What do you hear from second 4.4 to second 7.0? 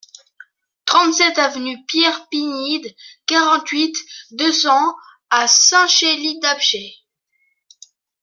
cents à Saint-Chély-d'Apcher